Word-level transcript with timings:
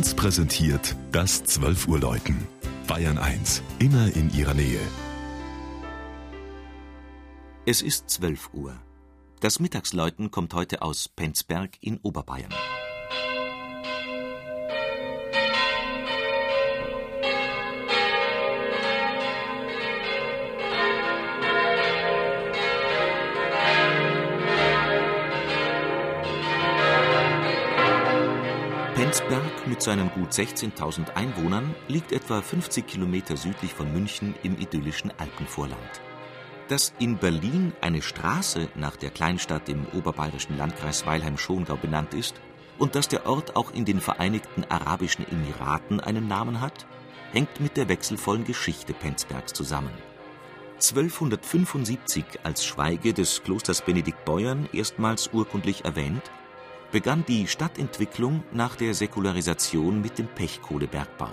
1 0.00 0.14
präsentiert 0.14 0.96
das 1.12 1.44
12 1.44 1.86
Uhr 1.86 2.00
Läuten. 2.00 2.48
Bayern 2.86 3.18
1, 3.18 3.62
immer 3.80 4.10
in 4.16 4.32
ihrer 4.32 4.54
Nähe. 4.54 4.80
Es 7.66 7.82
ist 7.82 8.08
12 8.08 8.54
Uhr. 8.54 8.80
Das 9.40 9.60
Mittagsläuten 9.60 10.30
kommt 10.30 10.54
heute 10.54 10.80
aus 10.80 11.10
Penzberg 11.10 11.76
in 11.82 11.98
Oberbayern. 11.98 12.54
Penzberg 28.94 29.66
mit 29.66 29.80
seinen 29.80 30.10
gut 30.10 30.32
16.000 30.32 31.14
Einwohnern 31.14 31.74
liegt 31.86 32.10
etwa 32.10 32.42
50 32.42 32.86
Kilometer 32.86 33.36
südlich 33.36 33.72
von 33.72 33.92
München 33.92 34.34
im 34.42 34.58
idyllischen 34.58 35.12
Alpenvorland. 35.16 36.00
Dass 36.68 36.92
in 36.98 37.16
Berlin 37.16 37.72
eine 37.80 38.02
Straße 38.02 38.68
nach 38.74 38.96
der 38.96 39.10
Kleinstadt 39.10 39.68
im 39.68 39.86
oberbayerischen 39.94 40.58
Landkreis 40.58 41.06
Weilheim-Schongau 41.06 41.76
benannt 41.76 42.14
ist 42.14 42.40
und 42.78 42.96
dass 42.96 43.06
der 43.06 43.26
Ort 43.26 43.54
auch 43.54 43.72
in 43.72 43.84
den 43.84 44.00
Vereinigten 44.00 44.64
Arabischen 44.68 45.24
Emiraten 45.30 46.00
einen 46.00 46.26
Namen 46.26 46.60
hat, 46.60 46.86
hängt 47.32 47.60
mit 47.60 47.76
der 47.76 47.88
wechselvollen 47.88 48.44
Geschichte 48.44 48.92
Penzbergs 48.92 49.52
zusammen. 49.52 49.92
1275 50.74 52.24
als 52.42 52.64
Schweige 52.64 53.14
des 53.14 53.44
Klosters 53.44 53.82
Benediktbeuern 53.82 54.68
erstmals 54.72 55.30
urkundlich 55.32 55.84
erwähnt, 55.84 56.22
begann 56.92 57.24
die 57.26 57.46
Stadtentwicklung 57.46 58.42
nach 58.52 58.76
der 58.76 58.94
Säkularisation 58.94 60.00
mit 60.00 60.18
dem 60.18 60.26
Pechkohlebergbau. 60.26 61.30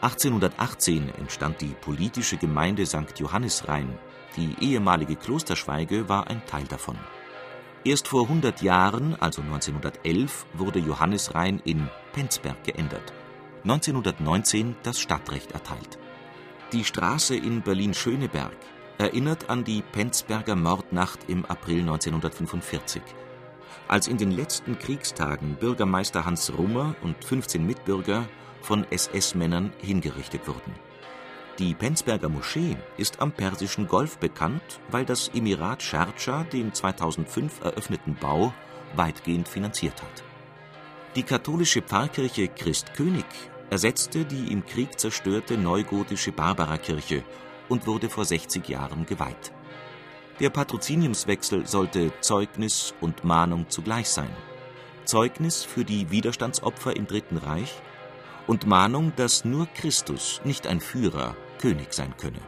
1818 0.00 1.10
entstand 1.18 1.60
die 1.60 1.74
politische 1.80 2.36
Gemeinde 2.36 2.84
St. 2.84 3.18
Johannisrhein, 3.18 3.98
die 4.36 4.54
ehemalige 4.60 5.16
Klosterschweige 5.16 6.08
war 6.08 6.28
ein 6.28 6.44
Teil 6.46 6.64
davon. 6.64 6.98
Erst 7.84 8.08
vor 8.08 8.22
100 8.22 8.62
Jahren, 8.62 9.14
also 9.20 9.42
1911, 9.42 10.46
wurde 10.54 10.80
Johannisrhein 10.80 11.60
in 11.64 11.88
Penzberg 12.12 12.62
geändert. 12.64 13.12
1919 13.62 14.76
das 14.82 15.00
Stadtrecht 15.00 15.52
erteilt. 15.52 15.98
Die 16.72 16.84
Straße 16.84 17.36
in 17.36 17.62
Berlin-Schöneberg 17.62 18.56
erinnert 18.98 19.48
an 19.48 19.64
die 19.64 19.82
Penzberger 19.82 20.56
Mordnacht 20.56 21.20
im 21.28 21.44
April 21.46 21.80
1945 21.80 23.02
als 23.88 24.08
in 24.08 24.16
den 24.16 24.30
letzten 24.30 24.78
Kriegstagen 24.78 25.56
Bürgermeister 25.56 26.24
Hans 26.24 26.52
Rummer 26.56 26.94
und 27.02 27.24
15 27.24 27.64
Mitbürger 27.64 28.28
von 28.62 28.86
SS-Männern 28.90 29.72
hingerichtet 29.80 30.46
wurden. 30.48 30.74
Die 31.58 31.74
Penzberger 31.74 32.28
Moschee 32.28 32.76
ist 32.98 33.20
am 33.20 33.32
Persischen 33.32 33.86
Golf 33.88 34.18
bekannt, 34.18 34.80
weil 34.90 35.06
das 35.06 35.28
Emirat 35.28 35.82
Sharjah 35.82 36.44
den 36.44 36.74
2005 36.74 37.64
eröffneten 37.64 38.14
Bau 38.20 38.52
weitgehend 38.94 39.48
finanziert 39.48 40.02
hat. 40.02 40.22
Die 41.14 41.22
katholische 41.22 41.80
Pfarrkirche 41.80 42.48
Christkönig 42.48 43.24
ersetzte 43.70 44.26
die 44.26 44.52
im 44.52 44.66
Krieg 44.66 45.00
zerstörte 45.00 45.56
neugotische 45.56 46.30
Barbarakirche 46.30 47.22
und 47.68 47.86
wurde 47.86 48.10
vor 48.10 48.26
60 48.26 48.68
Jahren 48.68 49.06
geweiht. 49.06 49.52
Der 50.38 50.50
Patroziniumswechsel 50.50 51.66
sollte 51.66 52.12
Zeugnis 52.20 52.92
und 53.00 53.24
Mahnung 53.24 53.70
zugleich 53.70 54.10
sein. 54.10 54.28
Zeugnis 55.06 55.64
für 55.64 55.82
die 55.82 56.10
Widerstandsopfer 56.10 56.94
im 56.94 57.06
Dritten 57.06 57.38
Reich 57.38 57.80
und 58.46 58.66
Mahnung, 58.66 59.14
dass 59.16 59.46
nur 59.46 59.66
Christus, 59.74 60.42
nicht 60.44 60.66
ein 60.66 60.80
Führer, 60.80 61.34
König 61.58 61.94
sein 61.94 62.14
könne. 62.18 62.40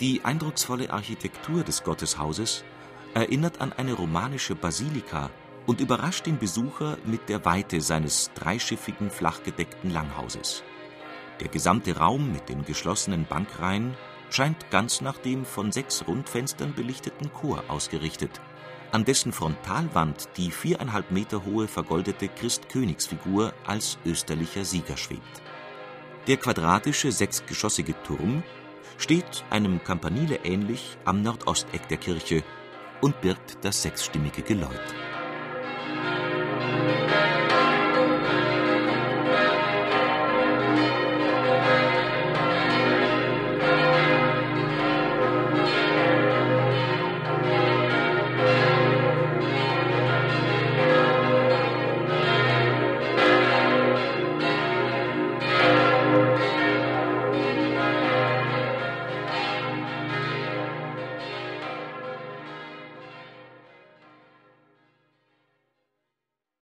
Die 0.00 0.22
eindrucksvolle 0.22 0.90
Architektur 0.90 1.62
des 1.62 1.82
Gotteshauses 1.82 2.62
erinnert 3.14 3.62
an 3.62 3.72
eine 3.72 3.94
romanische 3.94 4.54
Basilika 4.54 5.30
und 5.66 5.80
überrascht 5.80 6.26
den 6.26 6.38
Besucher 6.38 6.98
mit 7.06 7.30
der 7.30 7.46
Weite 7.46 7.80
seines 7.80 8.32
dreischiffigen, 8.34 9.10
flachgedeckten 9.10 9.90
Langhauses. 9.90 10.62
Der 11.40 11.48
gesamte 11.48 11.96
Raum 11.96 12.32
mit 12.32 12.50
den 12.50 12.66
geschlossenen 12.66 13.24
Bankreihen 13.24 13.94
scheint 14.32 14.70
ganz 14.70 15.00
nach 15.00 15.18
dem 15.18 15.44
von 15.44 15.72
sechs 15.72 16.06
Rundfenstern 16.06 16.74
belichteten 16.74 17.32
Chor 17.32 17.64
ausgerichtet, 17.68 18.40
an 18.90 19.04
dessen 19.04 19.32
Frontalwand 19.32 20.28
die 20.36 20.50
viereinhalb 20.50 21.10
Meter 21.10 21.44
hohe 21.44 21.68
vergoldete 21.68 22.28
Christkönigsfigur 22.28 23.52
als 23.66 23.98
österlicher 24.04 24.64
Sieger 24.64 24.96
schwebt. 24.96 25.42
Der 26.26 26.36
quadratische 26.36 27.12
sechsgeschossige 27.12 27.94
Turm 28.04 28.42
steht 28.96 29.44
einem 29.50 29.82
Campanile 29.82 30.40
ähnlich 30.44 30.96
am 31.04 31.22
Nordosteck 31.22 31.88
der 31.88 31.98
Kirche 31.98 32.42
und 33.00 33.20
birgt 33.20 33.58
das 33.62 33.82
sechsstimmige 33.82 34.42
Geläut 34.42 34.94